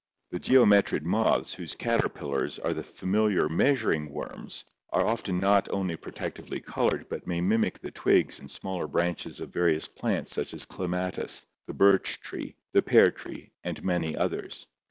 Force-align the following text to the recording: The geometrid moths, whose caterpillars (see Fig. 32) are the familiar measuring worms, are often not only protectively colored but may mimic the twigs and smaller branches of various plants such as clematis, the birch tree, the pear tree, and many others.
The 0.31 0.39
geometrid 0.39 1.03
moths, 1.03 1.53
whose 1.53 1.75
caterpillars 1.75 2.55
(see 2.55 2.61
Fig. 2.61 2.63
32) 2.63 2.67
are 2.67 2.73
the 2.73 2.83
familiar 2.83 3.49
measuring 3.49 4.09
worms, 4.09 4.63
are 4.89 5.05
often 5.05 5.39
not 5.39 5.69
only 5.69 5.95
protectively 5.95 6.59
colored 6.59 7.07
but 7.07 7.27
may 7.27 7.39
mimic 7.39 7.77
the 7.77 7.91
twigs 7.91 8.39
and 8.39 8.49
smaller 8.49 8.87
branches 8.87 9.39
of 9.39 9.53
various 9.53 9.87
plants 9.87 10.31
such 10.33 10.55
as 10.55 10.65
clematis, 10.65 11.45
the 11.67 11.73
birch 11.75 12.19
tree, 12.19 12.55
the 12.73 12.81
pear 12.81 13.11
tree, 13.11 13.51
and 13.63 13.83
many 13.83 14.17
others. 14.17 14.65